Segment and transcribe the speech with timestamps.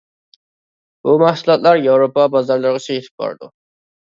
[1.07, 3.53] بۇ مەھسۇلاتلار ياۋروپا بازارلىرىغىچە يېتىپ بارىدۇ.